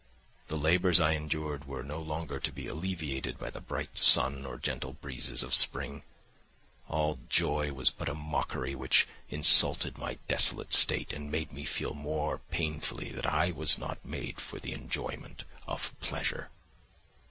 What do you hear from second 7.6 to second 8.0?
was